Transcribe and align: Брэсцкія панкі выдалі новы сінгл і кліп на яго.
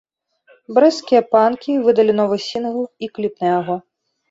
Брэсцкія 0.77 1.21
панкі 1.35 1.77
выдалі 1.89 2.17
новы 2.21 2.41
сінгл 2.49 2.83
і 3.07 3.13
кліп 3.19 3.33
на 3.45 3.55
яго. 3.59 3.81